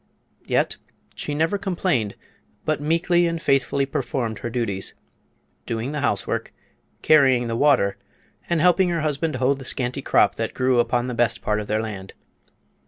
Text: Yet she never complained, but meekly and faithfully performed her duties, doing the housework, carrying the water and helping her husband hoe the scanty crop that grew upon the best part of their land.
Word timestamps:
Yet 0.47 0.77
she 1.15 1.35
never 1.35 1.59
complained, 1.59 2.15
but 2.65 2.81
meekly 2.81 3.27
and 3.27 3.39
faithfully 3.39 3.85
performed 3.85 4.39
her 4.39 4.49
duties, 4.49 4.95
doing 5.67 5.91
the 5.91 5.99
housework, 5.99 6.51
carrying 7.03 7.45
the 7.45 7.55
water 7.55 7.97
and 8.49 8.61
helping 8.61 8.89
her 8.89 9.01
husband 9.01 9.35
hoe 9.35 9.53
the 9.53 9.63
scanty 9.63 10.01
crop 10.01 10.37
that 10.37 10.55
grew 10.55 10.79
upon 10.79 11.05
the 11.05 11.13
best 11.13 11.43
part 11.43 11.59
of 11.59 11.67
their 11.67 11.83
land. 11.83 12.15